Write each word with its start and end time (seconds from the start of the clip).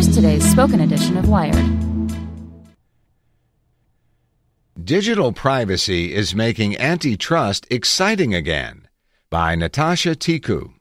Here's 0.00 0.14
today's 0.14 0.50
spoken 0.50 0.80
edition 0.80 1.18
of 1.18 1.28
Wired. 1.28 1.62
Digital 4.82 5.30
privacy 5.30 6.14
is 6.14 6.34
making 6.34 6.78
antitrust 6.78 7.66
exciting 7.70 8.34
again 8.34 8.88
by 9.28 9.54
Natasha 9.54 10.14
Tiku. 10.14 10.72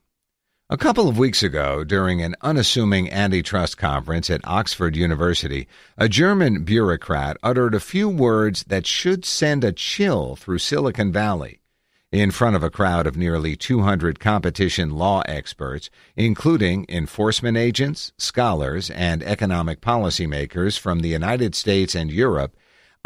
A 0.70 0.78
couple 0.78 1.10
of 1.10 1.18
weeks 1.18 1.44
ago, 1.44 1.84
during 1.84 2.22
an 2.22 2.34
unassuming 2.42 3.12
antitrust 3.12 3.78
conference 3.78 4.30
at 4.30 4.40
Oxford 4.48 4.96
University, 4.96 5.68
a 5.98 6.08
German 6.08 6.64
bureaucrat 6.64 7.36
uttered 7.44 7.76
a 7.76 7.82
few 7.82 8.08
words 8.08 8.64
that 8.70 8.88
should 8.88 9.26
send 9.26 9.66
a 9.66 9.74
chill 9.74 10.38
through 10.38 10.60
Silicon 10.60 11.12
Valley 11.12 11.59
in 12.12 12.32
front 12.32 12.56
of 12.56 12.64
a 12.64 12.72
crowd 12.72 13.06
of 13.06 13.16
nearly 13.16 13.56
200 13.56 14.20
competition 14.20 14.90
law 14.90 15.22
experts, 15.28 15.92
including 16.16 16.86
enforcement 16.90 17.56
agents, 17.56 18.12
scholars, 18.18 18.90
and 18.90 19.22
economic 19.22 19.80
policymakers 19.80 20.80
from 20.80 21.00
the 21.00 21.10
United 21.10 21.54
States 21.54 21.94
and 21.94 22.10
Europe, 22.10 22.56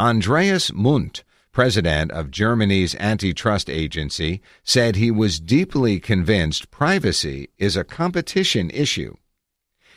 Andreas 0.00 0.72
Mundt, 0.72 1.22
president 1.52 2.10
of 2.12 2.30
Germany's 2.30 2.94
antitrust 2.96 3.68
agency, 3.68 4.40
said 4.64 4.96
he 4.96 5.10
was 5.10 5.38
deeply 5.38 6.00
convinced 6.00 6.70
privacy 6.70 7.48
is 7.58 7.76
a 7.76 7.84
competition 7.84 8.70
issue. 8.70 9.14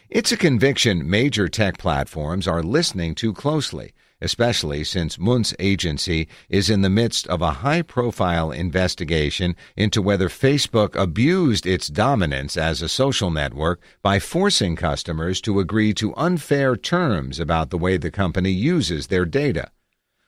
It's 0.10 0.34
a 0.34 0.38
conviction 0.38 1.10
major 1.10 1.48
tech 1.48 1.78
platforms 1.78 2.48
are 2.48 2.62
listening 2.62 3.16
to 3.16 3.34
closely 3.34 3.94
especially 4.22 4.84
since 4.84 5.18
Mundt's 5.18 5.54
agency 5.60 6.28
is 6.50 6.70
in 6.70 6.82
the 6.82 6.90
midst 6.90 7.28
of 7.28 7.42
a 7.42 7.52
high 7.64 7.82
profile 7.82 8.52
investigation 8.52 9.56
into 9.76 10.02
whether 10.02 10.30
Facebook 10.30 10.96
abused 10.96 11.66
its 11.66 11.88
dominance 11.88 12.58
as 12.58 12.82
a 12.82 12.90
social 12.90 13.32
network 13.32 13.82
by 14.02 14.20
forcing 14.20 14.76
customers 14.76 15.40
to 15.42 15.60
agree 15.60 15.94
to 15.94 16.16
unfair 16.16 16.76
terms 16.76 17.40
about 17.40 17.70
the 17.70 17.78
way 17.78 17.98
the 17.98 18.12
company 18.12 18.52
uses 18.52 19.08
their 19.08 19.26
data. 19.26 19.72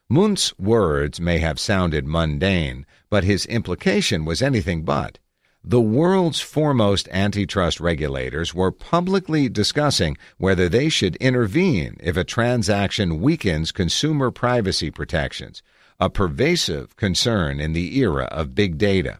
Mundt's 0.09 0.58
words 0.58 1.22
may 1.22 1.38
have 1.38 1.59
sounded 1.59 2.08
mundane, 2.08 2.85
but 3.09 3.24
his 3.24 3.46
implication 3.46 4.25
was 4.25 4.41
anything 4.41 4.84
but 4.84 5.19
the 5.64 5.81
world's 5.81 6.40
foremost 6.40 7.09
antitrust 7.12 7.80
regulators 7.80 8.53
were 8.53 8.72
publicly 8.72 9.50
discussing 9.50 10.18
whether 10.38 10.70
they 10.70 10.90
should 10.90 11.16
intervene 11.18 11.97
if 12.00 12.16
a 12.16 12.24
transaction 12.24 13.20
weakens 13.20 13.72
consumer 13.72 14.31
privacy 14.31 14.90
protections, 14.90 15.62
a 16.00 16.09
pervasive 16.09 16.96
concern 16.96 17.59
in 17.59 17.74
the 17.74 17.97
era 18.00 18.25
of 18.31 18.56
big 18.56 18.78
data. 18.78 19.20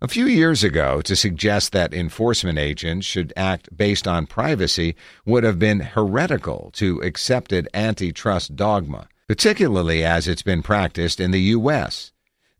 A 0.00 0.08
few 0.08 0.24
years 0.24 0.64
ago, 0.64 1.02
to 1.02 1.14
suggest 1.14 1.72
that 1.72 1.92
enforcement 1.92 2.58
agents 2.58 3.04
should 3.04 3.34
act 3.36 3.76
based 3.76 4.08
on 4.08 4.26
privacy 4.26 4.96
would 5.26 5.44
have 5.44 5.58
been 5.58 5.80
heretical 5.80 6.70
to 6.74 7.02
accepted 7.02 7.68
antitrust 7.74 8.56
dogma, 8.56 9.08
particularly 9.28 10.02
as 10.02 10.26
it's 10.26 10.42
been 10.42 10.62
practiced 10.62 11.20
in 11.20 11.32
the 11.32 11.42
U.S. 11.58 12.12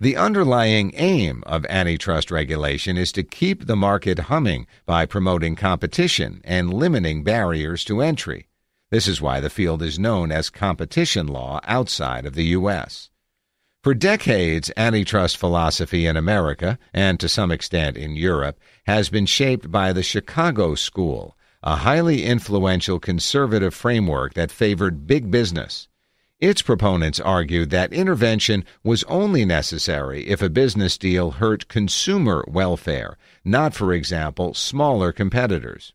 The 0.03 0.17
underlying 0.17 0.93
aim 0.95 1.43
of 1.47 1.67
antitrust 1.69 2.31
regulation 2.31 2.97
is 2.97 3.13
to 3.13 3.23
keep 3.23 3.67
the 3.67 3.77
market 3.77 4.19
humming 4.19 4.67
by 4.87 5.05
promoting 5.05 5.57
competition 5.57 6.41
and 6.43 6.73
limiting 6.73 7.23
barriers 7.23 7.85
to 7.85 8.01
entry. 8.01 8.49
This 8.91 9.07
is 9.07 9.21
why 9.21 9.41
the 9.41 9.51
field 9.51 9.83
is 9.83 9.99
known 9.99 10.33
as 10.33 10.49
competition 10.49 11.27
law 11.27 11.61
outside 11.65 12.25
of 12.25 12.33
the 12.33 12.47
U.S. 12.47 13.11
For 13.85 13.93
decades, 13.93 14.73
antitrust 14.75 15.37
philosophy 15.37 16.07
in 16.07 16.17
America, 16.17 16.79
and 16.95 17.21
to 17.21 17.29
some 17.29 17.51
extent 17.51 17.99
in 17.99 18.17
Europe, 18.17 18.59
has 18.87 19.11
been 19.11 19.27
shaped 19.27 19.71
by 19.71 19.93
the 19.93 20.03
Chicago 20.03 20.77
School, 20.77 21.37
a 21.63 21.77
highly 21.77 22.25
influential 22.25 22.99
conservative 22.99 23.75
framework 23.75 24.33
that 24.33 24.51
favored 24.51 25.07
big 25.07 25.31
business. 25.31 25.90
Its 26.41 26.63
proponents 26.63 27.21
argued 27.21 27.69
that 27.69 27.93
intervention 27.93 28.65
was 28.83 29.05
only 29.05 29.45
necessary 29.45 30.27
if 30.27 30.41
a 30.41 30.49
business 30.49 30.97
deal 30.97 31.33
hurt 31.33 31.69
consumer 31.69 32.43
welfare, 32.49 33.19
not, 33.45 33.75
for 33.75 33.93
example, 33.93 34.55
smaller 34.55 35.13
competitors. 35.13 35.93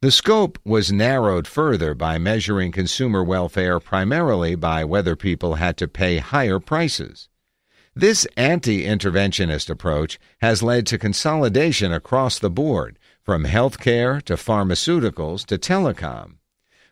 The 0.00 0.10
scope 0.10 0.58
was 0.64 0.92
narrowed 0.92 1.46
further 1.46 1.94
by 1.94 2.16
measuring 2.16 2.72
consumer 2.72 3.22
welfare 3.22 3.78
primarily 3.78 4.54
by 4.54 4.82
whether 4.84 5.14
people 5.14 5.56
had 5.56 5.76
to 5.76 5.88
pay 5.88 6.18
higher 6.18 6.58
prices. 6.58 7.28
This 7.94 8.26
anti 8.36 8.84
interventionist 8.84 9.68
approach 9.68 10.18
has 10.40 10.62
led 10.62 10.86
to 10.86 10.98
consolidation 10.98 11.92
across 11.92 12.38
the 12.38 12.50
board, 12.50 12.98
from 13.22 13.44
healthcare 13.44 14.22
to 14.22 14.34
pharmaceuticals 14.34 15.44
to 15.46 15.58
telecom. 15.58 16.36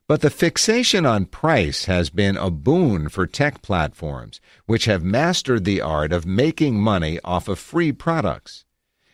But 0.06 0.20
the 0.20 0.28
fixation 0.28 1.06
on 1.06 1.24
price 1.24 1.86
has 1.86 2.10
been 2.10 2.36
a 2.36 2.50
boon 2.50 3.08
for 3.08 3.26
tech 3.26 3.62
platforms, 3.62 4.38
which 4.66 4.84
have 4.84 5.02
mastered 5.02 5.64
the 5.64 5.80
art 5.80 6.12
of 6.12 6.26
making 6.26 6.78
money 6.78 7.18
off 7.24 7.48
of 7.48 7.58
free 7.58 7.90
products. 7.90 8.66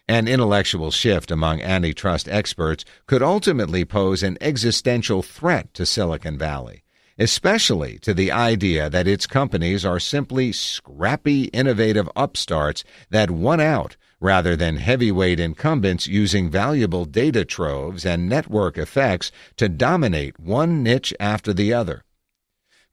An 0.08 0.26
intellectual 0.26 0.90
shift 0.90 1.30
among 1.30 1.62
antitrust 1.62 2.28
experts 2.28 2.84
could 3.06 3.22
ultimately 3.22 3.84
pose 3.84 4.24
an 4.24 4.36
existential 4.40 5.22
threat 5.22 5.72
to 5.74 5.86
Silicon 5.86 6.36
Valley, 6.36 6.82
especially 7.16 8.00
to 8.00 8.12
the 8.12 8.32
idea 8.32 8.90
that 8.90 9.06
its 9.06 9.28
companies 9.28 9.84
are 9.84 10.00
simply 10.00 10.50
scrappy, 10.50 11.44
innovative 11.44 12.08
upstarts 12.16 12.82
that 13.10 13.30
won 13.30 13.60
out 13.60 13.96
rather 14.20 14.54
than 14.54 14.76
heavyweight 14.76 15.40
incumbents 15.40 16.06
using 16.06 16.50
valuable 16.50 17.04
data 17.04 17.44
troves 17.44 18.04
and 18.04 18.28
network 18.28 18.76
effects 18.76 19.32
to 19.56 19.68
dominate 19.68 20.38
one 20.38 20.82
niche 20.82 21.14
after 21.18 21.52
the 21.52 21.72
other. 21.72 22.04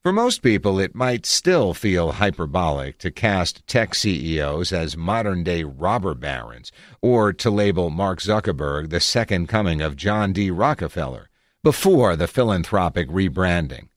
For 0.02 0.12
most 0.12 0.42
people, 0.42 0.78
it 0.78 0.94
might 0.94 1.26
still 1.26 1.74
feel 1.74 2.12
hyperbolic 2.12 2.98
to 2.98 3.10
cast 3.10 3.66
tech 3.66 3.94
CEOs 3.94 4.72
as 4.72 4.96
modern 4.96 5.42
day 5.42 5.64
robber 5.64 6.14
barons 6.14 6.72
or 7.02 7.32
to 7.34 7.50
label 7.50 7.90
Mark 7.90 8.20
Zuckerberg 8.20 8.90
the 8.90 9.00
second 9.00 9.48
coming 9.48 9.82
of 9.82 9.96
John 9.96 10.32
D. 10.32 10.50
Rockefeller 10.50 11.28
before 11.64 12.14
the 12.14 12.28
philanthropic 12.28 13.08
rebranding. 13.08 13.88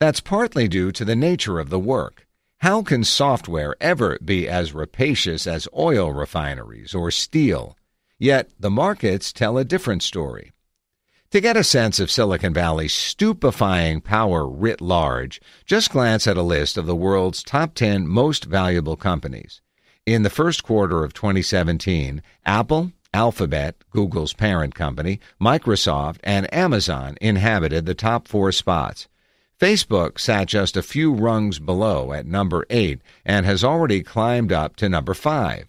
That's 0.00 0.20
partly 0.20 0.66
due 0.66 0.90
to 0.92 1.04
the 1.04 1.14
nature 1.14 1.60
of 1.60 1.68
the 1.68 1.78
work. 1.78 2.26
How 2.60 2.82
can 2.82 3.04
software 3.04 3.74
ever 3.80 4.18
be 4.22 4.46
as 4.46 4.74
rapacious 4.74 5.46
as 5.46 5.66
oil 5.74 6.12
refineries 6.12 6.94
or 6.94 7.10
steel? 7.10 7.74
Yet 8.18 8.50
the 8.60 8.68
markets 8.68 9.32
tell 9.32 9.56
a 9.56 9.64
different 9.64 10.02
story. 10.02 10.52
To 11.30 11.40
get 11.40 11.56
a 11.56 11.64
sense 11.64 11.98
of 11.98 12.10
Silicon 12.10 12.52
Valley's 12.52 12.92
stupefying 12.92 14.02
power 14.02 14.46
writ 14.46 14.82
large, 14.82 15.40
just 15.64 15.90
glance 15.90 16.26
at 16.26 16.36
a 16.36 16.42
list 16.42 16.76
of 16.76 16.84
the 16.84 16.94
world's 16.94 17.42
top 17.42 17.72
10 17.72 18.06
most 18.06 18.44
valuable 18.44 18.96
companies. 18.96 19.62
In 20.04 20.22
the 20.22 20.28
first 20.28 20.62
quarter 20.62 21.02
of 21.02 21.14
2017, 21.14 22.20
Apple, 22.44 22.92
Alphabet, 23.14 23.76
Google's 23.90 24.34
parent 24.34 24.74
company, 24.74 25.18
Microsoft, 25.40 26.18
and 26.22 26.52
Amazon 26.52 27.16
inhabited 27.22 27.86
the 27.86 27.94
top 27.94 28.28
four 28.28 28.52
spots. 28.52 29.08
Facebook 29.60 30.18
sat 30.18 30.48
just 30.48 30.74
a 30.74 30.82
few 30.82 31.12
rungs 31.12 31.58
below 31.58 32.14
at 32.14 32.24
number 32.24 32.64
8 32.70 33.02
and 33.26 33.44
has 33.44 33.62
already 33.62 34.02
climbed 34.02 34.52
up 34.52 34.74
to 34.76 34.88
number 34.88 35.12
5. 35.12 35.68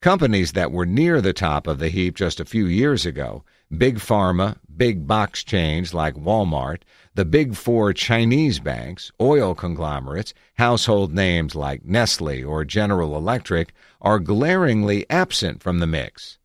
Companies 0.00 0.52
that 0.52 0.72
were 0.72 0.86
near 0.86 1.20
the 1.20 1.34
top 1.34 1.66
of 1.66 1.78
the 1.78 1.90
heap 1.90 2.16
just 2.16 2.40
a 2.40 2.46
few 2.46 2.64
years 2.64 3.04
ago, 3.04 3.44
big 3.76 3.98
pharma, 3.98 4.56
big 4.74 5.06
box 5.06 5.44
chains 5.44 5.92
like 5.92 6.14
Walmart, 6.14 6.80
the 7.14 7.26
big 7.26 7.54
four 7.54 7.92
Chinese 7.92 8.58
banks, 8.58 9.12
oil 9.20 9.54
conglomerates, 9.54 10.32
household 10.54 11.12
names 11.12 11.54
like 11.54 11.84
Nestle 11.84 12.42
or 12.42 12.64
General 12.64 13.14
Electric, 13.14 13.74
are 14.00 14.18
glaringly 14.18 15.04
absent 15.10 15.62
from 15.62 15.80
the 15.80 15.86
mix. 15.86 16.38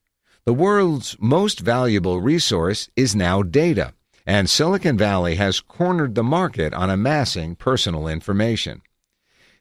The 0.44 0.54
world's 0.54 1.16
most 1.22 1.62
valuable 1.62 2.20
resource 2.20 2.90
is 2.98 3.16
now 3.16 3.44
data 3.44 3.94
and 4.26 4.50
Silicon 4.50 4.98
Valley 4.98 5.36
has 5.36 5.60
cornered 5.60 6.16
the 6.16 6.24
market 6.24 6.74
on 6.74 6.90
amassing 6.90 7.56
personal 7.56 8.08
information. 8.08 8.82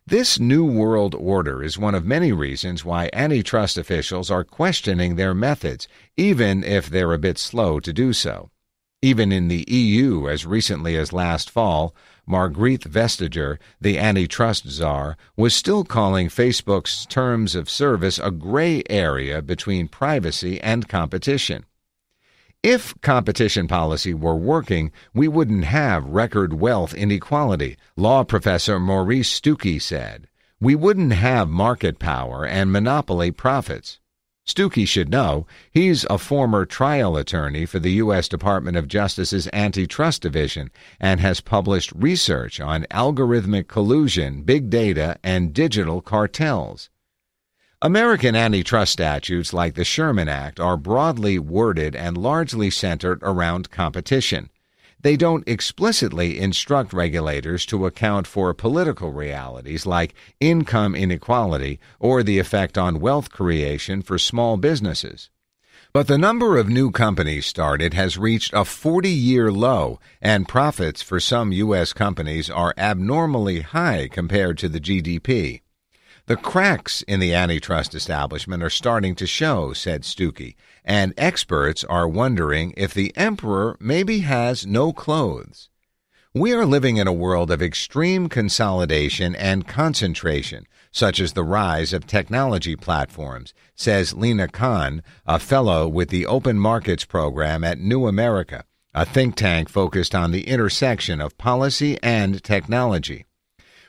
This 0.06 0.38
new 0.38 0.64
world 0.64 1.14
order 1.14 1.62
is 1.62 1.78
one 1.78 1.94
of 1.94 2.04
many 2.04 2.30
reasons 2.30 2.84
why 2.84 3.08
antitrust 3.12 3.78
officials 3.78 4.30
are 4.30 4.44
questioning 4.44 5.16
their 5.16 5.34
methods, 5.34 5.88
even 6.16 6.62
if 6.62 6.90
they're 6.90 7.12
a 7.12 7.18
bit 7.18 7.38
slow 7.38 7.80
to 7.80 7.92
do 7.92 8.12
so. 8.12 8.50
Even 9.00 9.32
in 9.32 9.48
the 9.48 9.64
EU, 9.68 10.28
as 10.28 10.46
recently 10.46 10.96
as 10.96 11.12
last 11.12 11.50
fall, 11.50 11.94
Margrethe 12.26 12.88
Vestager, 12.88 13.58
the 13.78 13.98
antitrust 13.98 14.66
czar, 14.66 15.16
was 15.36 15.54
still 15.54 15.84
calling 15.84 16.28
Facebook's 16.28 17.04
terms 17.06 17.54
of 17.54 17.68
service 17.68 18.18
a 18.18 18.30
gray 18.30 18.82
area 18.88 19.42
between 19.42 19.88
privacy 19.88 20.60
and 20.60 20.88
competition. 20.88 21.66
If 22.64 22.98
competition 23.02 23.68
policy 23.68 24.14
were 24.14 24.34
working, 24.34 24.90
we 25.12 25.28
wouldn't 25.28 25.64
have 25.64 26.06
record 26.06 26.54
wealth 26.54 26.94
inequality, 26.94 27.76
law 27.94 28.24
professor 28.24 28.80
Maurice 28.80 29.28
Stucke 29.28 29.82
said. 29.82 30.28
We 30.62 30.74
wouldn't 30.74 31.12
have 31.12 31.50
market 31.50 31.98
power 31.98 32.46
and 32.46 32.72
monopoly 32.72 33.32
profits. 33.32 34.00
Stucke 34.46 34.88
should 34.88 35.10
know 35.10 35.46
he's 35.70 36.06
a 36.08 36.16
former 36.16 36.64
trial 36.64 37.18
attorney 37.18 37.66
for 37.66 37.80
the 37.80 38.00
U.S. 38.04 38.28
Department 38.28 38.78
of 38.78 38.88
Justice's 38.88 39.46
Antitrust 39.52 40.22
Division 40.22 40.70
and 40.98 41.20
has 41.20 41.42
published 41.42 41.92
research 41.94 42.62
on 42.62 42.86
algorithmic 42.90 43.68
collusion, 43.68 44.40
big 44.42 44.70
data, 44.70 45.18
and 45.22 45.52
digital 45.52 46.00
cartels. 46.00 46.88
American 47.84 48.34
antitrust 48.34 48.94
statutes 48.94 49.52
like 49.52 49.74
the 49.74 49.84
Sherman 49.84 50.26
Act 50.26 50.58
are 50.58 50.78
broadly 50.78 51.38
worded 51.38 51.94
and 51.94 52.16
largely 52.16 52.70
centered 52.70 53.18
around 53.20 53.70
competition. 53.70 54.48
They 55.02 55.18
don't 55.18 55.46
explicitly 55.46 56.40
instruct 56.40 56.94
regulators 56.94 57.66
to 57.66 57.84
account 57.84 58.26
for 58.26 58.54
political 58.54 59.12
realities 59.12 59.84
like 59.84 60.14
income 60.40 60.94
inequality 60.94 61.78
or 62.00 62.22
the 62.22 62.38
effect 62.38 62.78
on 62.78 63.00
wealth 63.00 63.30
creation 63.30 64.00
for 64.00 64.16
small 64.16 64.56
businesses. 64.56 65.28
But 65.92 66.06
the 66.06 66.16
number 66.16 66.56
of 66.56 66.70
new 66.70 66.90
companies 66.90 67.44
started 67.44 67.92
has 67.92 68.16
reached 68.16 68.54
a 68.54 68.64
40 68.64 69.10
year 69.10 69.52
low, 69.52 70.00
and 70.22 70.48
profits 70.48 71.02
for 71.02 71.20
some 71.20 71.52
U.S. 71.52 71.92
companies 71.92 72.48
are 72.48 72.72
abnormally 72.78 73.60
high 73.60 74.08
compared 74.10 74.56
to 74.56 74.70
the 74.70 74.80
GDP. 74.80 75.60
The 76.26 76.36
cracks 76.36 77.02
in 77.02 77.20
the 77.20 77.34
antitrust 77.34 77.94
establishment 77.94 78.62
are 78.62 78.70
starting 78.70 79.14
to 79.16 79.26
show, 79.26 79.74
said 79.74 80.04
Stucke, 80.04 80.56
and 80.82 81.12
experts 81.18 81.84
are 81.84 82.08
wondering 82.08 82.72
if 82.78 82.94
the 82.94 83.14
emperor 83.14 83.76
maybe 83.78 84.20
has 84.20 84.66
no 84.66 84.94
clothes. 84.94 85.68
We 86.32 86.54
are 86.54 86.64
living 86.64 86.96
in 86.96 87.06
a 87.06 87.12
world 87.12 87.50
of 87.50 87.60
extreme 87.60 88.30
consolidation 88.30 89.34
and 89.34 89.68
concentration, 89.68 90.66
such 90.90 91.20
as 91.20 91.34
the 91.34 91.44
rise 91.44 91.92
of 91.92 92.06
technology 92.06 92.74
platforms, 92.74 93.52
says 93.76 94.14
Lina 94.14 94.48
Khan, 94.48 95.02
a 95.26 95.38
fellow 95.38 95.86
with 95.86 96.08
the 96.08 96.24
Open 96.24 96.58
Markets 96.58 97.04
Program 97.04 97.62
at 97.62 97.78
New 97.78 98.06
America, 98.06 98.64
a 98.94 99.04
think 99.04 99.36
tank 99.36 99.68
focused 99.68 100.14
on 100.14 100.32
the 100.32 100.48
intersection 100.48 101.20
of 101.20 101.36
policy 101.36 101.98
and 102.02 102.42
technology. 102.42 103.26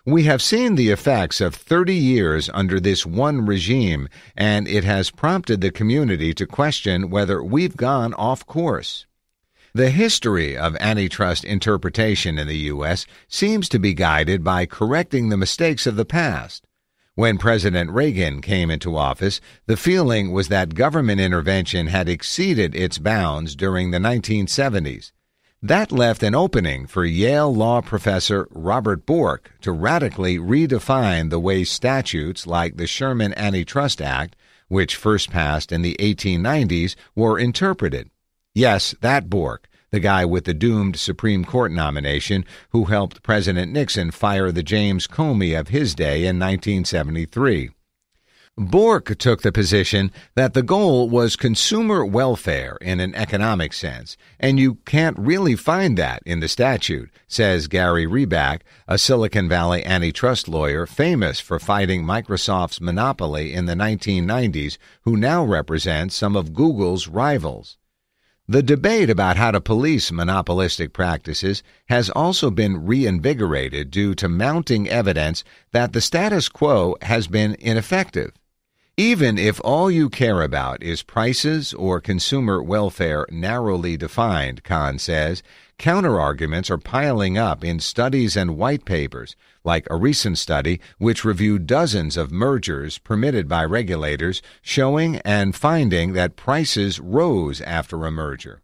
We 0.07 0.25
have 0.25 0.43
seen 0.43 0.75
the 0.75 0.91
effects 0.91 1.41
of 1.41 1.55
30 1.55 1.95
years 1.95 2.47
under 2.53 2.79
this 2.79 3.07
one 3.07 3.47
regime, 3.47 4.07
and 4.37 4.67
it 4.67 4.83
has 4.83 5.09
prompted 5.09 5.61
the 5.61 5.71
community 5.71 6.31
to 6.35 6.45
question 6.45 7.09
whether 7.09 7.43
we've 7.43 7.75
gone 7.75 8.13
off 8.13 8.45
course. 8.45 9.07
The 9.73 9.89
history 9.89 10.55
of 10.55 10.75
antitrust 10.79 11.43
interpretation 11.43 12.37
in 12.37 12.47
the 12.47 12.69
U.S. 12.69 13.07
seems 13.27 13.67
to 13.69 13.79
be 13.79 13.95
guided 13.95 14.43
by 14.43 14.67
correcting 14.67 15.29
the 15.29 15.37
mistakes 15.37 15.87
of 15.87 15.95
the 15.95 16.05
past. 16.05 16.67
When 17.15 17.39
President 17.39 17.89
Reagan 17.89 18.43
came 18.43 18.69
into 18.69 18.95
office, 18.95 19.41
the 19.65 19.75
feeling 19.75 20.31
was 20.31 20.49
that 20.49 20.75
government 20.75 21.19
intervention 21.19 21.87
had 21.87 22.07
exceeded 22.07 22.75
its 22.75 22.99
bounds 22.99 23.55
during 23.55 23.89
the 23.89 23.97
1970s. 23.97 25.13
That 25.61 25.91
left 25.91 26.21
an 26.21 26.35
opening 26.35 26.85
for 26.85 27.05
Yale 27.05 27.53
law 27.53 27.81
professor 27.81 28.47
Robert 28.51 29.05
Bork 29.05 29.51
to 29.61 29.71
radically 29.71 30.37
redefine 30.37 31.29
the 31.29 31.39
way 31.39 31.63
statutes 31.63 32.45
like 32.45 32.77
the 32.77 32.85
Sherman 32.85 33.33
Antitrust 33.35 34.01
Act, 34.01 34.35
which 34.67 34.95
first 34.95 35.31
passed 35.31 35.71
in 35.71 35.81
the 35.81 35.95
1890s, 35.99 36.95
were 37.15 37.39
interpreted. 37.39 38.09
Yes, 38.53 38.93
that 39.01 39.29
Bork, 39.29 39.67
the 39.91 39.99
guy 39.99 40.25
with 40.25 40.43
the 40.43 40.53
doomed 40.53 40.97
Supreme 40.97 41.45
Court 41.45 41.71
nomination 41.71 42.45
who 42.69 42.85
helped 42.85 43.23
President 43.23 43.71
Nixon 43.71 44.11
fire 44.11 44.51
the 44.51 44.61
James 44.63 45.07
Comey 45.07 45.57
of 45.59 45.69
his 45.69 45.95
day 45.95 46.25
in 46.25 46.37
1973. 46.37 47.71
Bork 48.57 49.17
took 49.17 49.41
the 49.41 49.51
position 49.51 50.13
that 50.35 50.53
the 50.53 50.63
goal 50.63 51.09
was 51.09 51.35
consumer 51.35 52.05
welfare 52.05 52.77
in 52.79 53.01
an 53.01 53.13
economic 53.13 53.73
sense, 53.73 54.15
and 54.39 54.57
you 54.57 54.75
can't 54.85 55.19
really 55.19 55.57
find 55.57 55.97
that 55.97 56.23
in 56.25 56.39
the 56.39 56.47
statute, 56.47 57.09
says 57.27 57.67
Gary 57.67 58.07
Reback, 58.07 58.61
a 58.87 58.97
Silicon 58.97 59.49
Valley 59.49 59.85
antitrust 59.85 60.47
lawyer 60.47 60.85
famous 60.85 61.41
for 61.41 61.59
fighting 61.59 62.05
Microsoft's 62.05 62.79
monopoly 62.79 63.53
in 63.53 63.65
the 63.65 63.73
1990s, 63.73 64.77
who 65.01 65.17
now 65.17 65.43
represents 65.43 66.15
some 66.15 66.37
of 66.37 66.53
Google's 66.53 67.09
rivals. 67.09 67.75
The 68.47 68.63
debate 68.63 69.09
about 69.09 69.35
how 69.35 69.51
to 69.51 69.59
police 69.59 70.13
monopolistic 70.13 70.93
practices 70.93 71.61
has 71.87 72.09
also 72.09 72.49
been 72.49 72.85
reinvigorated 72.85 73.91
due 73.91 74.15
to 74.15 74.29
mounting 74.29 74.87
evidence 74.87 75.43
that 75.73 75.91
the 75.91 75.99
status 75.99 76.47
quo 76.47 76.95
has 77.01 77.27
been 77.27 77.57
ineffective. 77.59 78.31
Even 78.97 79.37
if 79.37 79.59
all 79.61 79.91
you 79.91 80.09
care 80.09 80.41
about 80.41 80.81
is 80.81 81.03
prices 81.03 81.73
or 81.73 81.99
consumer 81.99 82.63
welfare 82.63 83.27
narrowly 83.29 83.97
defined, 83.97 84.63
Khan 84.63 84.99
says, 84.99 85.43
counterarguments 85.77 86.69
are 86.69 86.77
piling 86.77 87.37
up 87.37 87.61
in 87.61 87.81
studies 87.81 88.37
and 88.37 88.55
white 88.55 88.85
papers, 88.85 89.35
like 89.65 89.85
a 89.89 89.97
recent 89.97 90.37
study 90.37 90.79
which 90.97 91.25
reviewed 91.25 91.67
dozens 91.67 92.15
of 92.15 92.31
mergers 92.31 92.97
permitted 92.99 93.49
by 93.49 93.65
regulators, 93.65 94.41
showing 94.61 95.17
and 95.25 95.57
finding 95.57 96.13
that 96.13 96.37
prices 96.37 96.97
rose 96.97 97.59
after 97.59 98.05
a 98.05 98.11
merger. 98.11 98.61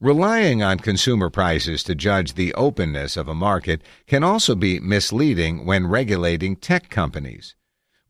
Relying 0.00 0.62
on 0.62 0.78
consumer 0.78 1.28
prices 1.28 1.82
to 1.82 1.94
judge 1.94 2.32
the 2.32 2.54
openness 2.54 3.14
of 3.14 3.28
a 3.28 3.34
market 3.34 3.82
can 4.06 4.24
also 4.24 4.54
be 4.54 4.80
misleading 4.80 5.66
when 5.66 5.86
regulating 5.86 6.56
tech 6.56 6.88
companies. 6.88 7.56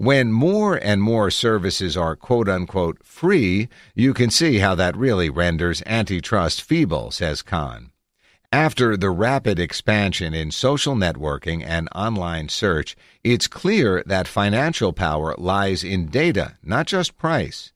When 0.00 0.32
more 0.32 0.76
and 0.76 1.02
more 1.02 1.30
services 1.30 1.94
are 1.94 2.16
quote 2.16 2.48
unquote 2.48 3.04
free, 3.04 3.68
you 3.94 4.14
can 4.14 4.30
see 4.30 4.60
how 4.60 4.74
that 4.76 4.96
really 4.96 5.28
renders 5.28 5.82
antitrust 5.84 6.62
feeble, 6.62 7.10
says 7.10 7.42
Khan. 7.42 7.90
After 8.50 8.96
the 8.96 9.10
rapid 9.10 9.58
expansion 9.58 10.32
in 10.32 10.52
social 10.52 10.94
networking 10.94 11.62
and 11.62 11.86
online 11.94 12.48
search, 12.48 12.96
it's 13.22 13.46
clear 13.46 14.02
that 14.06 14.26
financial 14.26 14.94
power 14.94 15.34
lies 15.36 15.84
in 15.84 16.06
data, 16.06 16.56
not 16.62 16.86
just 16.86 17.18
price. 17.18 17.74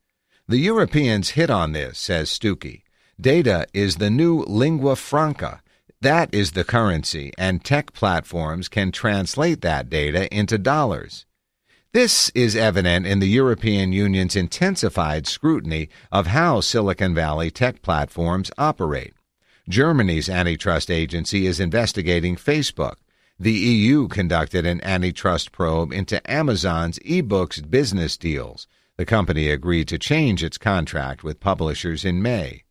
The 0.49 0.57
Europeans 0.57 1.37
hit 1.37 1.51
on 1.51 1.73
this, 1.73 1.99
says 1.99 2.31
Stucke. 2.31 2.85
Data 3.21 3.67
is 3.75 3.97
the 3.97 4.09
new 4.09 4.45
lingua 4.45 4.97
franca. 4.97 5.61
That 6.01 6.33
is 6.33 6.53
the 6.53 6.65
currency, 6.65 7.35
and 7.37 7.63
tech 7.63 7.93
platforms 7.93 8.71
can 8.71 8.93
translate 8.93 9.61
that 9.61 9.91
data 9.91 10.35
into 10.35 10.57
dollars. 10.57 11.27
This 11.95 12.29
is 12.31 12.57
evident 12.57 13.07
in 13.07 13.21
the 13.21 13.29
European 13.29 13.93
Union's 13.93 14.35
intensified 14.35 15.29
scrutiny 15.29 15.91
of 16.11 16.27
how 16.27 16.59
Silicon 16.61 17.15
Valley 17.15 17.53
tech 17.53 17.83
platforms 17.83 18.51
operate. 18.59 19.15
Germany's 19.69 20.29
antitrust 20.29 20.91
agency 20.91 21.47
is 21.47 21.61
investigating 21.61 22.35
Facebook. 22.35 22.97
The 23.39 23.53
EU 23.53 24.09
conducted 24.09 24.67
an 24.67 24.83
antitrust 24.83 25.53
probe 25.53 25.93
into 25.93 26.21
Amazon's 26.29 26.99
ebooks 26.99 27.63
business 27.71 28.17
deals. 28.17 28.67
The 28.97 29.07
company 29.07 29.49
agreed 29.49 29.87
to 29.87 29.97
change 29.97 30.43
its 30.43 30.59
contract 30.59 31.23
with 31.23 31.39
publishers 31.39 32.05
in 32.05 32.21
May. 32.21 32.64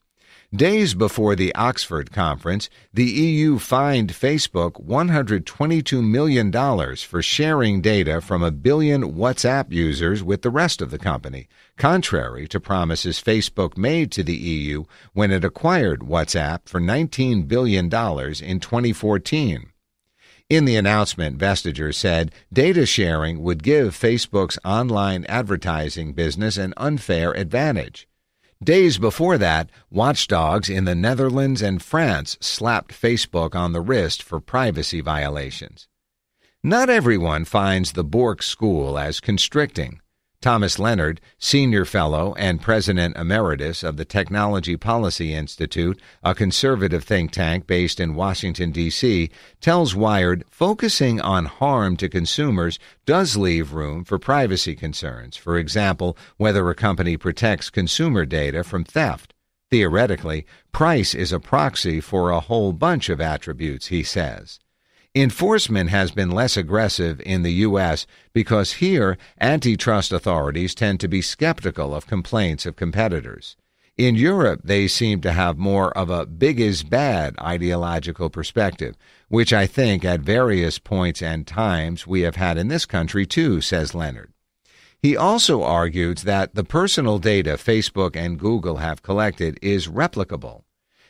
Days 0.55 0.93
before 0.93 1.35
the 1.35 1.55
Oxford 1.55 2.11
conference, 2.11 2.69
the 2.93 3.09
EU 3.09 3.57
fined 3.57 4.13
Facebook 4.13 4.73
$122 4.85 6.07
million 6.07 6.51
for 6.95 7.23
sharing 7.23 7.81
data 7.81 8.21
from 8.21 8.43
a 8.43 8.51
billion 8.51 9.15
WhatsApp 9.15 9.71
users 9.71 10.21
with 10.21 10.43
the 10.43 10.51
rest 10.51 10.79
of 10.79 10.91
the 10.91 10.99
company, 10.99 11.47
contrary 11.75 12.47
to 12.49 12.59
promises 12.59 13.19
Facebook 13.19 13.79
made 13.79 14.11
to 14.11 14.21
the 14.21 14.35
EU 14.35 14.83
when 15.13 15.31
it 15.31 15.43
acquired 15.43 16.01
WhatsApp 16.01 16.59
for 16.65 16.79
$19 16.79 17.47
billion 17.47 17.85
in 17.85 18.59
2014. 18.59 19.71
In 20.51 20.65
the 20.65 20.75
announcement, 20.75 21.39
Vestager 21.39 21.91
said 21.95 22.31
data 22.53 22.85
sharing 22.85 23.41
would 23.41 23.63
give 23.63 23.99
Facebook's 23.99 24.59
online 24.63 25.25
advertising 25.25 26.13
business 26.13 26.57
an 26.57 26.75
unfair 26.77 27.31
advantage. 27.31 28.07
Days 28.63 28.97
before 28.97 29.37
that, 29.39 29.69
watchdogs 29.89 30.69
in 30.69 30.85
the 30.85 30.95
Netherlands 30.95 31.61
and 31.61 31.83
France 31.83 32.37
slapped 32.39 32.93
Facebook 32.93 33.55
on 33.55 33.73
the 33.73 33.81
wrist 33.81 34.23
for 34.23 34.39
privacy 34.39 35.01
violations. 35.01 35.89
Not 36.63 36.89
everyone 36.89 37.43
finds 37.43 37.91
the 37.91 38.05
Bork 38.05 38.41
School 38.41 38.97
as 38.97 39.19
constricting. 39.19 39.99
Thomas 40.43 40.77
Lenard, 40.77 41.21
Senior 41.39 41.85
Fellow 41.85 42.35
and 42.37 42.61
President 42.61 43.15
Emeritus 43.15 43.81
of 43.81 43.95
the 43.95 44.03
Technology 44.03 44.75
Policy 44.75 45.33
Institute, 45.33 45.97
a 46.21 46.35
conservative 46.35 47.05
think 47.05 47.31
tank 47.31 47.65
based 47.65 47.97
in 47.97 48.13
Washington, 48.13 48.71
D.C., 48.71 49.29
tells 49.61 49.95
Wired 49.95 50.43
focusing 50.49 51.21
on 51.21 51.45
harm 51.45 51.95
to 51.95 52.09
consumers 52.09 52.77
does 53.05 53.37
leave 53.37 53.71
room 53.71 54.03
for 54.03 54.19
privacy 54.19 54.75
concerns. 54.75 55.37
For 55.37 55.57
example, 55.57 56.17
whether 56.35 56.69
a 56.69 56.75
company 56.75 57.15
protects 57.15 57.69
consumer 57.69 58.25
data 58.25 58.65
from 58.65 58.83
theft. 58.83 59.33
Theoretically, 59.71 60.45
price 60.73 61.15
is 61.15 61.31
a 61.31 61.39
proxy 61.39 62.01
for 62.01 62.31
a 62.31 62.41
whole 62.41 62.73
bunch 62.73 63.07
of 63.07 63.21
attributes, 63.21 63.87
he 63.87 64.03
says. 64.03 64.59
Enforcement 65.15 65.91
has 65.91 66.09
been 66.09 66.31
less 66.31 66.57
aggressive 66.57 67.21
in 67.23 67.43
the 67.43 67.53
U.S. 67.67 68.07
because 68.33 68.73
here 68.73 69.15
antitrust 69.39 70.11
authorities 70.11 70.73
tend 70.73 70.99
to 71.01 71.07
be 71.07 71.21
skeptical 71.21 71.93
of 71.93 72.07
complaints 72.07 72.65
of 72.65 72.75
competitors. 72.75 73.55
In 73.95 74.15
Europe, 74.15 74.61
they 74.63 74.87
seem 74.87 75.21
to 75.21 75.31
have 75.31 75.55
more 75.55 75.95
of 75.95 76.09
a 76.09 76.25
big 76.25 76.59
is 76.59 76.81
bad 76.81 77.35
ideological 77.39 78.31
perspective, 78.31 78.95
which 79.27 79.53
I 79.53 79.67
think 79.67 80.03
at 80.03 80.21
various 80.21 80.79
points 80.79 81.21
and 81.21 81.45
times 81.45 82.07
we 82.07 82.21
have 82.21 82.37
had 82.37 82.57
in 82.57 82.69
this 82.69 82.87
country 82.87 83.27
too, 83.27 83.61
says 83.61 83.93
Lenard. 83.93 84.33
He 84.99 85.15
also 85.15 85.61
argues 85.61 86.23
that 86.23 86.55
the 86.55 86.63
personal 86.63 87.19
data 87.19 87.51
Facebook 87.51 88.15
and 88.15 88.39
Google 88.39 88.77
have 88.77 89.03
collected 89.03 89.59
is 89.61 89.87
replicable. 89.87 90.62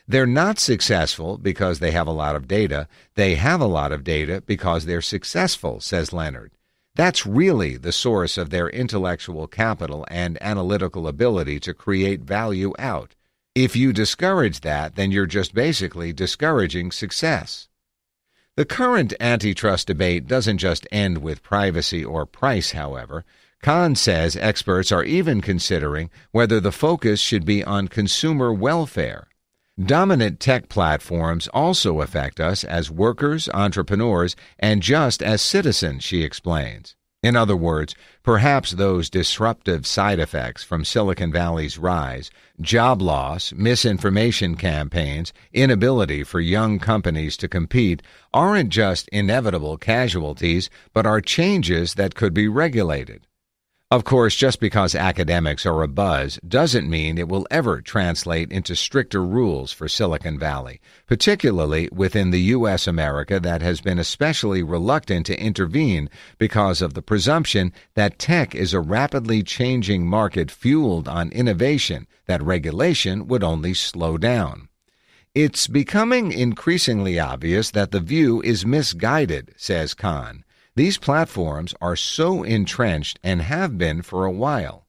They're 0.06 0.26
not 0.26 0.58
successful 0.58 1.38
because 1.38 1.78
they 1.78 1.92
have 1.92 2.06
a 2.06 2.12
lot 2.12 2.36
of 2.36 2.46
data. 2.46 2.88
They 3.14 3.36
have 3.36 3.60
a 3.60 3.66
lot 3.66 3.90
of 3.90 4.04
data 4.04 4.42
because 4.46 4.84
they're 4.84 5.00
successful, 5.00 5.80
says 5.80 6.12
Lenard. 6.12 6.52
That's 6.94 7.26
really 7.26 7.76
the 7.76 7.90
source 7.90 8.36
of 8.36 8.50
their 8.50 8.68
intellectual 8.68 9.46
capital 9.46 10.06
and 10.10 10.40
analytical 10.42 11.08
ability 11.08 11.58
to 11.60 11.74
create 11.74 12.20
value 12.20 12.72
out. 12.78 13.16
If 13.54 13.74
you 13.74 13.92
discourage 13.92 14.60
that, 14.60 14.94
then 14.94 15.10
you're 15.10 15.26
just 15.26 15.54
basically 15.54 16.12
discouraging 16.12 16.92
success. 16.92 17.68
The 18.56 18.64
current 18.64 19.14
antitrust 19.18 19.88
debate 19.88 20.28
doesn't 20.28 20.58
just 20.58 20.86
end 20.92 21.18
with 21.18 21.42
privacy 21.42 22.04
or 22.04 22.26
price, 22.26 22.72
however. 22.72 23.24
Khan 23.62 23.96
says 23.96 24.36
experts 24.36 24.92
are 24.92 25.02
even 25.02 25.40
considering 25.40 26.10
whether 26.30 26.60
the 26.60 26.70
focus 26.70 27.18
should 27.18 27.44
be 27.44 27.64
on 27.64 27.88
consumer 27.88 28.52
welfare. 28.52 29.28
Dominant 29.82 30.38
tech 30.38 30.68
platforms 30.68 31.48
also 31.48 32.00
affect 32.00 32.38
us 32.38 32.62
as 32.62 32.92
workers, 32.92 33.48
entrepreneurs, 33.52 34.36
and 34.56 34.80
just 34.80 35.20
as 35.20 35.42
citizens, 35.42 36.04
she 36.04 36.22
explains. 36.22 36.94
In 37.24 37.34
other 37.34 37.56
words, 37.56 37.96
perhaps 38.22 38.70
those 38.70 39.10
disruptive 39.10 39.84
side 39.84 40.20
effects 40.20 40.62
from 40.62 40.84
Silicon 40.84 41.32
Valley's 41.32 41.76
rise, 41.76 42.30
job 42.60 43.02
loss, 43.02 43.52
misinformation 43.52 44.54
campaigns, 44.54 45.32
inability 45.52 46.22
for 46.22 46.38
young 46.38 46.78
companies 46.78 47.36
to 47.38 47.48
compete, 47.48 48.00
aren't 48.32 48.68
just 48.68 49.08
inevitable 49.08 49.76
casualties, 49.76 50.70
but 50.92 51.04
are 51.04 51.20
changes 51.20 51.94
that 51.94 52.14
could 52.14 52.32
be 52.32 52.46
regulated. 52.46 53.26
Of 53.94 54.02
course, 54.02 54.34
just 54.34 54.58
because 54.58 54.96
academics 54.96 55.64
are 55.64 55.84
a 55.84 55.86
buzz 55.86 56.40
doesn't 56.48 56.90
mean 56.90 57.16
it 57.16 57.28
will 57.28 57.46
ever 57.48 57.80
translate 57.80 58.50
into 58.50 58.74
stricter 58.74 59.24
rules 59.24 59.70
for 59.70 59.86
Silicon 59.86 60.36
Valley, 60.36 60.80
particularly 61.06 61.88
within 61.92 62.32
the 62.32 62.40
U.S. 62.56 62.88
America 62.88 63.38
that 63.38 63.62
has 63.62 63.80
been 63.80 64.00
especially 64.00 64.64
reluctant 64.64 65.26
to 65.26 65.40
intervene 65.40 66.10
because 66.38 66.82
of 66.82 66.94
the 66.94 67.02
presumption 67.02 67.72
that 67.94 68.18
tech 68.18 68.52
is 68.52 68.74
a 68.74 68.80
rapidly 68.80 69.44
changing 69.44 70.08
market 70.08 70.50
fueled 70.50 71.06
on 71.06 71.30
innovation 71.30 72.08
that 72.26 72.42
regulation 72.42 73.28
would 73.28 73.44
only 73.44 73.74
slow 73.74 74.18
down. 74.18 74.68
It's 75.36 75.68
becoming 75.68 76.32
increasingly 76.32 77.20
obvious 77.20 77.70
that 77.70 77.92
the 77.92 78.00
view 78.00 78.42
is 78.42 78.66
misguided, 78.66 79.54
says 79.56 79.94
Khan. 79.94 80.43
These 80.76 80.98
platforms 80.98 81.72
are 81.80 81.94
so 81.94 82.42
entrenched 82.42 83.20
and 83.22 83.42
have 83.42 83.78
been 83.78 84.02
for 84.02 84.24
a 84.24 84.32
while. 84.32 84.86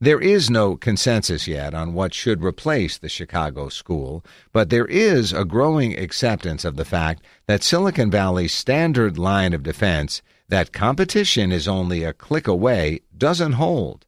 There 0.00 0.20
is 0.20 0.50
no 0.50 0.76
consensus 0.76 1.46
yet 1.46 1.72
on 1.72 1.92
what 1.92 2.14
should 2.14 2.42
replace 2.42 2.98
the 2.98 3.08
Chicago 3.08 3.68
School, 3.68 4.24
but 4.52 4.70
there 4.70 4.86
is 4.86 5.32
a 5.32 5.44
growing 5.44 5.98
acceptance 5.98 6.64
of 6.64 6.76
the 6.76 6.84
fact 6.84 7.22
that 7.46 7.62
Silicon 7.62 8.10
Valley's 8.10 8.54
standard 8.54 9.18
line 9.18 9.52
of 9.52 9.62
defense 9.62 10.22
that 10.48 10.72
competition 10.72 11.52
is 11.52 11.68
only 11.68 12.02
a 12.02 12.12
click 12.12 12.48
away 12.48 13.00
doesn't 13.16 13.52
hold. 13.52 14.06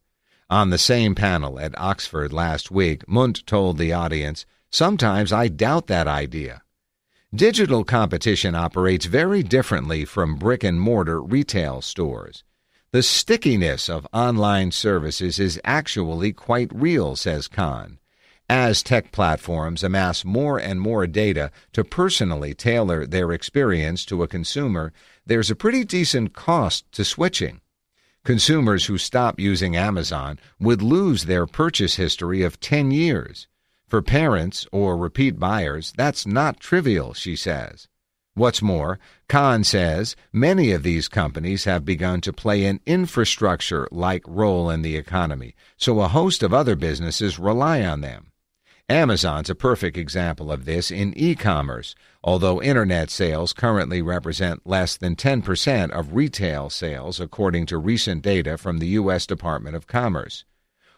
On 0.48 0.70
the 0.70 0.78
same 0.78 1.14
panel 1.14 1.60
at 1.60 1.78
Oxford 1.78 2.32
last 2.32 2.70
week, 2.72 3.06
Mundt 3.08 3.46
told 3.46 3.78
the 3.78 3.92
audience, 3.92 4.46
Sometimes 4.70 5.32
I 5.32 5.46
doubt 5.48 5.86
that 5.88 6.08
idea. 6.08 6.62
Digital 7.32 7.84
competition 7.84 8.56
operates 8.56 9.06
very 9.06 9.44
differently 9.44 10.04
from 10.04 10.34
brick 10.34 10.64
and 10.64 10.80
mortar 10.80 11.22
retail 11.22 11.80
stores. 11.80 12.42
The 12.90 13.04
stickiness 13.04 13.88
of 13.88 14.04
online 14.12 14.72
services 14.72 15.38
is 15.38 15.60
actually 15.62 16.32
quite 16.32 16.72
real, 16.74 17.14
says 17.14 17.46
Khan. 17.46 18.00
As 18.48 18.82
tech 18.82 19.12
platforms 19.12 19.84
amass 19.84 20.24
more 20.24 20.58
and 20.58 20.80
more 20.80 21.06
data 21.06 21.52
to 21.72 21.84
personally 21.84 22.52
tailor 22.52 23.06
their 23.06 23.30
experience 23.30 24.04
to 24.06 24.24
a 24.24 24.28
consumer, 24.28 24.92
there's 25.24 25.52
a 25.52 25.56
pretty 25.56 25.84
decent 25.84 26.32
cost 26.32 26.90
to 26.90 27.04
switching. 27.04 27.60
Consumers 28.24 28.86
who 28.86 28.98
stop 28.98 29.38
using 29.38 29.76
Amazon 29.76 30.40
would 30.58 30.82
lose 30.82 31.26
their 31.26 31.46
purchase 31.46 31.94
history 31.94 32.42
of 32.42 32.58
10 32.58 32.90
years. 32.90 33.46
For 33.90 34.02
parents 34.02 34.68
or 34.70 34.96
repeat 34.96 35.40
buyers, 35.40 35.92
that's 35.96 36.24
not 36.24 36.60
trivial, 36.60 37.12
she 37.12 37.34
says. 37.34 37.88
What's 38.34 38.62
more, 38.62 39.00
Khan 39.28 39.64
says 39.64 40.14
many 40.32 40.70
of 40.70 40.84
these 40.84 41.08
companies 41.08 41.64
have 41.64 41.84
begun 41.84 42.20
to 42.20 42.32
play 42.32 42.66
an 42.66 42.78
infrastructure 42.86 43.88
like 43.90 44.22
role 44.28 44.70
in 44.70 44.82
the 44.82 44.94
economy, 44.94 45.56
so 45.76 45.98
a 45.98 46.06
host 46.06 46.44
of 46.44 46.54
other 46.54 46.76
businesses 46.76 47.40
rely 47.40 47.82
on 47.82 48.00
them. 48.00 48.30
Amazon's 48.88 49.50
a 49.50 49.56
perfect 49.56 49.96
example 49.96 50.52
of 50.52 50.66
this 50.66 50.92
in 50.92 51.12
e 51.16 51.34
commerce, 51.34 51.96
although 52.22 52.62
internet 52.62 53.10
sales 53.10 53.52
currently 53.52 54.00
represent 54.00 54.64
less 54.64 54.96
than 54.96 55.16
10% 55.16 55.90
of 55.90 56.14
retail 56.14 56.70
sales, 56.70 57.18
according 57.18 57.66
to 57.66 57.76
recent 57.76 58.22
data 58.22 58.56
from 58.56 58.78
the 58.78 58.86
U.S. 59.00 59.26
Department 59.26 59.74
of 59.74 59.88
Commerce. 59.88 60.44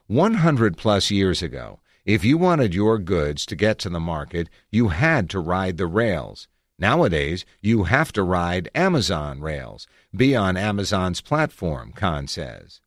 100 0.09 0.77
plus 0.77 1.11
years 1.11 1.43
ago, 1.43 1.81
if 2.04 2.25
you 2.25 2.37
wanted 2.37 2.75
your 2.75 2.99
goods 2.99 3.47
to 3.47 3.54
get 3.54 3.78
to 3.78 3.88
the 3.88 4.00
market, 4.00 4.49
you 4.71 4.88
had 4.88 5.30
to 5.30 5.38
ride 5.38 5.76
the 5.76 5.87
rails. 5.87 6.49
Nowadays, 6.78 7.44
you 7.61 7.85
have 7.85 8.12
to 8.12 8.25
ride 8.25 8.68
Amazon 8.75 9.40
rails, 9.40 9.87
be 10.14 10.35
on 10.35 10.56
Amazon's 10.56 11.21
platform, 11.21 11.92
Khan 11.92 12.26
says. 12.26 12.80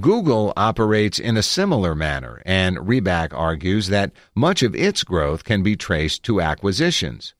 Google 0.00 0.52
operates 0.56 1.18
in 1.18 1.36
a 1.36 1.42
similar 1.42 1.94
manner, 1.94 2.42
and 2.46 2.78
Reback 2.78 3.32
argues 3.32 3.88
that 3.88 4.12
much 4.34 4.62
of 4.62 4.74
its 4.74 5.04
growth 5.04 5.44
can 5.44 5.62
be 5.62 5.76
traced 5.76 6.22
to 6.24 6.40
acquisitions. 6.40 7.34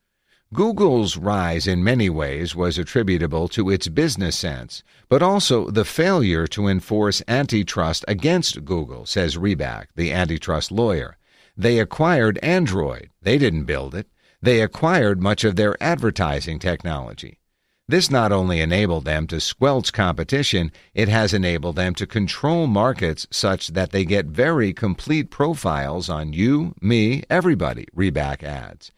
Google's 0.52 1.16
rise 1.16 1.66
in 1.66 1.82
many 1.82 2.08
ways 2.08 2.54
was 2.54 2.78
attributable 2.78 3.48
to 3.48 3.70
its 3.70 3.88
business 3.88 4.36
sense, 4.36 4.84
but 5.08 5.22
also 5.22 5.70
the 5.70 5.84
failure 5.84 6.46
to 6.46 6.68
enforce 6.68 7.22
antitrust 7.26 8.04
against 8.06 8.64
Google, 8.64 9.06
says 9.06 9.36
Reback, 9.36 9.86
the 9.96 10.12
antitrust 10.12 10.70
lawyer. 10.70 11.16
They 11.56 11.78
acquired 11.78 12.38
Android. 12.38 13.10
They 13.22 13.38
didn't 13.38 13.64
build 13.64 13.94
it. 13.94 14.06
They 14.42 14.60
acquired 14.60 15.22
much 15.22 15.44
of 15.44 15.56
their 15.56 15.82
advertising 15.82 16.58
technology. 16.58 17.40
This 17.86 18.10
not 18.10 18.32
only 18.32 18.60
enabled 18.60 19.04
them 19.04 19.26
to 19.26 19.40
squelch 19.40 19.92
competition, 19.92 20.72
it 20.94 21.08
has 21.08 21.34
enabled 21.34 21.76
them 21.76 21.94
to 21.96 22.06
control 22.06 22.66
markets 22.66 23.26
such 23.30 23.68
that 23.68 23.90
they 23.90 24.04
get 24.04 24.26
very 24.26 24.72
complete 24.72 25.30
profiles 25.30 26.08
on 26.08 26.32
you, 26.32 26.74
me, 26.80 27.24
everybody, 27.28 27.86
Reback 27.94 28.42
adds. 28.42 28.90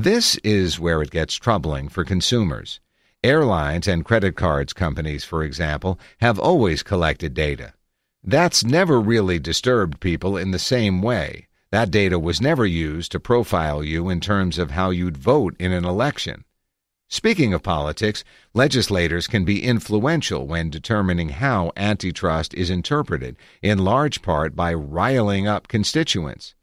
This 0.00 0.36
is 0.44 0.78
where 0.78 1.02
it 1.02 1.10
gets 1.10 1.34
troubling 1.34 1.88
for 1.88 2.04
consumers. 2.04 2.78
Airlines 3.24 3.88
and 3.88 4.04
credit 4.04 4.36
cards 4.36 4.72
companies, 4.72 5.24
for 5.24 5.42
example, 5.42 5.98
have 6.20 6.38
always 6.38 6.84
collected 6.84 7.34
data. 7.34 7.72
That's 8.22 8.62
never 8.62 9.00
really 9.00 9.40
disturbed 9.40 9.98
people 9.98 10.36
in 10.36 10.52
the 10.52 10.58
same 10.60 11.02
way. 11.02 11.48
That 11.72 11.90
data 11.90 12.16
was 12.16 12.40
never 12.40 12.64
used 12.64 13.10
to 13.10 13.18
profile 13.18 13.82
you 13.82 14.08
in 14.08 14.20
terms 14.20 14.56
of 14.56 14.70
how 14.70 14.90
you'd 14.90 15.16
vote 15.16 15.56
in 15.58 15.72
an 15.72 15.84
election. 15.84 16.44
Speaking 17.08 17.52
of 17.52 17.64
politics, 17.64 18.22
legislators 18.54 19.26
can 19.26 19.44
be 19.44 19.64
influential 19.64 20.46
when 20.46 20.70
determining 20.70 21.30
how 21.30 21.72
antitrust 21.76 22.54
is 22.54 22.70
interpreted, 22.70 23.34
in 23.62 23.78
large 23.78 24.22
part 24.22 24.54
by 24.54 24.72
riling 24.72 25.48
up 25.48 25.66
constituents. 25.66 26.54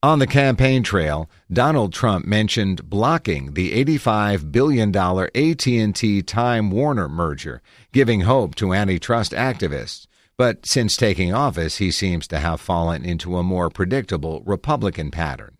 On 0.00 0.20
the 0.20 0.28
campaign 0.28 0.84
trail, 0.84 1.28
Donald 1.52 1.92
Trump 1.92 2.24
mentioned 2.24 2.88
blocking 2.88 3.54
the 3.54 3.84
$85 3.84 4.52
billion 4.52 4.96
AT&T 4.96 6.22
Time 6.22 6.70
Warner 6.70 7.08
merger, 7.08 7.62
giving 7.90 8.20
hope 8.20 8.54
to 8.54 8.72
antitrust 8.72 9.32
activists. 9.32 10.06
But 10.36 10.64
since 10.64 10.96
taking 10.96 11.34
office, 11.34 11.78
he 11.78 11.90
seems 11.90 12.28
to 12.28 12.38
have 12.38 12.60
fallen 12.60 13.04
into 13.04 13.38
a 13.38 13.42
more 13.42 13.70
predictable 13.70 14.44
Republican 14.46 15.10
pattern. 15.10 15.56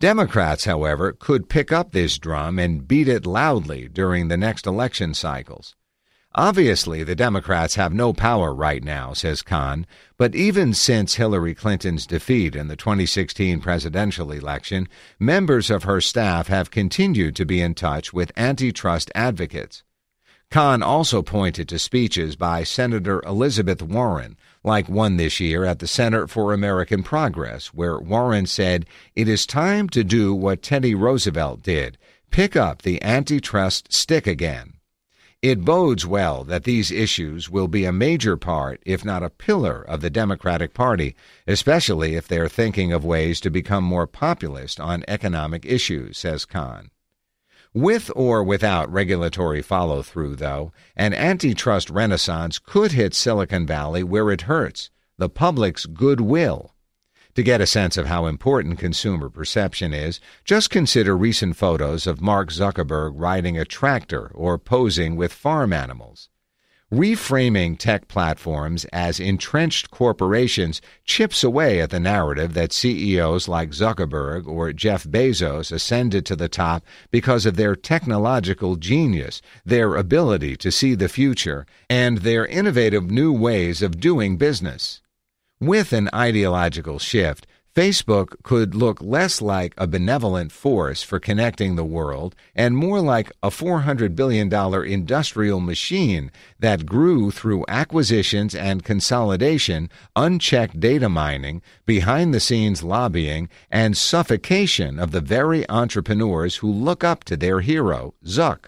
Democrats, 0.00 0.66
however, 0.66 1.14
could 1.14 1.48
pick 1.48 1.72
up 1.72 1.92
this 1.92 2.18
drum 2.18 2.58
and 2.58 2.86
beat 2.86 3.08
it 3.08 3.24
loudly 3.24 3.88
during 3.88 4.28
the 4.28 4.36
next 4.36 4.66
election 4.66 5.14
cycles. 5.14 5.74
Obviously, 6.38 7.02
the 7.02 7.16
Democrats 7.16 7.76
have 7.76 7.94
no 7.94 8.12
power 8.12 8.54
right 8.54 8.84
now, 8.84 9.14
says 9.14 9.40
Khan, 9.40 9.86
but 10.18 10.34
even 10.34 10.74
since 10.74 11.14
Hillary 11.14 11.54
Clinton's 11.54 12.06
defeat 12.06 12.54
in 12.54 12.68
the 12.68 12.76
2016 12.76 13.58
presidential 13.60 14.30
election, 14.30 14.86
members 15.18 15.70
of 15.70 15.84
her 15.84 15.98
staff 15.98 16.48
have 16.48 16.70
continued 16.70 17.36
to 17.36 17.46
be 17.46 17.62
in 17.62 17.72
touch 17.72 18.12
with 18.12 18.32
antitrust 18.36 19.10
advocates. 19.14 19.82
Khan 20.50 20.82
also 20.82 21.22
pointed 21.22 21.70
to 21.70 21.78
speeches 21.78 22.36
by 22.36 22.64
Senator 22.64 23.22
Elizabeth 23.22 23.82
Warren, 23.82 24.36
like 24.62 24.90
one 24.90 25.16
this 25.16 25.40
year 25.40 25.64
at 25.64 25.78
the 25.78 25.88
Center 25.88 26.26
for 26.26 26.52
American 26.52 27.02
Progress, 27.02 27.68
where 27.68 27.98
Warren 27.98 28.44
said, 28.44 28.84
It 29.14 29.26
is 29.26 29.46
time 29.46 29.88
to 29.88 30.04
do 30.04 30.34
what 30.34 30.62
Teddy 30.62 30.94
Roosevelt 30.94 31.62
did 31.62 31.96
pick 32.30 32.56
up 32.56 32.82
the 32.82 33.02
antitrust 33.02 33.90
stick 33.90 34.26
again. 34.26 34.75
It 35.48 35.64
bodes 35.64 36.04
well 36.04 36.42
that 36.42 36.64
these 36.64 36.90
issues 36.90 37.48
will 37.48 37.68
be 37.68 37.84
a 37.84 37.92
major 37.92 38.36
part, 38.36 38.82
if 38.84 39.04
not 39.04 39.22
a 39.22 39.30
pillar, 39.30 39.80
of 39.80 40.00
the 40.00 40.10
Democratic 40.10 40.74
Party, 40.74 41.14
especially 41.46 42.16
if 42.16 42.26
they're 42.26 42.48
thinking 42.48 42.92
of 42.92 43.04
ways 43.04 43.38
to 43.42 43.48
become 43.48 43.84
more 43.84 44.08
populist 44.08 44.80
on 44.80 45.04
economic 45.06 45.64
issues, 45.64 46.18
says 46.18 46.46
Khan. 46.46 46.90
With 47.72 48.10
or 48.16 48.42
without 48.42 48.92
regulatory 48.92 49.62
follow 49.62 50.02
through, 50.02 50.34
though, 50.34 50.72
an 50.96 51.14
antitrust 51.14 51.90
renaissance 51.90 52.58
could 52.58 52.90
hit 52.90 53.14
Silicon 53.14 53.68
Valley 53.68 54.02
where 54.02 54.32
it 54.32 54.50
hurts 54.50 54.90
the 55.16 55.28
public's 55.28 55.86
goodwill. 55.86 56.74
To 57.36 57.42
get 57.42 57.60
a 57.60 57.66
sense 57.66 57.98
of 57.98 58.06
how 58.06 58.24
important 58.24 58.78
consumer 58.78 59.28
perception 59.28 59.92
is, 59.92 60.20
just 60.46 60.70
consider 60.70 61.14
recent 61.14 61.54
photos 61.54 62.06
of 62.06 62.22
Mark 62.22 62.50
Zuckerberg 62.50 63.12
riding 63.14 63.58
a 63.58 63.66
tractor 63.66 64.30
or 64.34 64.56
posing 64.56 65.16
with 65.16 65.34
farm 65.34 65.70
animals. 65.70 66.30
Reframing 66.90 67.78
tech 67.78 68.08
platforms 68.08 68.86
as 68.86 69.20
entrenched 69.20 69.90
corporations 69.90 70.80
chips 71.04 71.44
away 71.44 71.78
at 71.82 71.90
the 71.90 72.00
narrative 72.00 72.54
that 72.54 72.72
CEOs 72.72 73.48
like 73.48 73.72
Zuckerberg 73.72 74.46
or 74.46 74.72
Jeff 74.72 75.04
Bezos 75.04 75.70
ascended 75.70 76.24
to 76.24 76.36
the 76.36 76.48
top 76.48 76.86
because 77.10 77.44
of 77.44 77.56
their 77.56 77.76
technological 77.76 78.76
genius, 78.76 79.42
their 79.62 79.94
ability 79.96 80.56
to 80.56 80.72
see 80.72 80.94
the 80.94 81.10
future, 81.10 81.66
and 81.90 82.18
their 82.18 82.46
innovative 82.46 83.10
new 83.10 83.30
ways 83.30 83.82
of 83.82 84.00
doing 84.00 84.38
business. 84.38 85.02
With 85.60 85.94
an 85.94 86.10
ideological 86.12 86.98
shift, 86.98 87.46
Facebook 87.74 88.42
could 88.42 88.74
look 88.74 89.00
less 89.00 89.40
like 89.40 89.72
a 89.78 89.86
benevolent 89.86 90.52
force 90.52 91.02
for 91.02 91.18
connecting 91.18 91.76
the 91.76 91.84
world 91.84 92.34
and 92.54 92.76
more 92.76 93.00
like 93.00 93.32
a 93.42 93.48
$400 93.48 94.14
billion 94.14 94.52
industrial 94.84 95.60
machine 95.60 96.30
that 96.58 96.84
grew 96.84 97.30
through 97.30 97.64
acquisitions 97.68 98.54
and 98.54 98.84
consolidation, 98.84 99.88
unchecked 100.14 100.78
data 100.78 101.08
mining, 101.08 101.62
behind 101.86 102.34
the 102.34 102.40
scenes 102.40 102.82
lobbying, 102.82 103.48
and 103.70 103.96
suffocation 103.96 104.98
of 104.98 105.10
the 105.10 105.22
very 105.22 105.66
entrepreneurs 105.70 106.56
who 106.56 106.70
look 106.70 107.02
up 107.02 107.24
to 107.24 107.34
their 107.34 107.60
hero, 107.60 108.12
Zuck. 108.26 108.66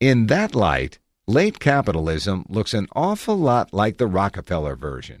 In 0.00 0.26
that 0.26 0.56
light, 0.56 0.98
late 1.28 1.60
capitalism 1.60 2.46
looks 2.48 2.74
an 2.74 2.88
awful 2.96 3.36
lot 3.36 3.72
like 3.72 3.98
the 3.98 4.08
Rockefeller 4.08 4.74
version. 4.74 5.20